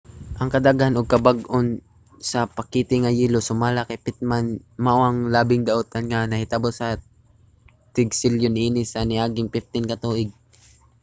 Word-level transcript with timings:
ang 0.39 0.49
kadaghan 0.55 0.97
ug 0.99 1.11
kabag-on 1.13 1.67
sa 2.31 2.39
pakete 2.57 2.95
nga 3.01 3.15
yelo 3.19 3.39
sumala 3.47 3.81
kay 3.87 3.99
pittman 4.05 4.45
mao 4.85 4.99
ang 5.05 5.19
labing 5.35 5.63
daotan 5.67 6.03
nga 6.09 6.29
nahitabo 6.29 6.69
sa 6.73 6.87
mga 6.89 7.01
tig-selyo 7.95 8.49
niini 8.51 8.81
sa 8.85 9.07
niaging 9.09 9.49
15 9.55 9.89
ka 9.89 9.95
tuig 10.03 10.29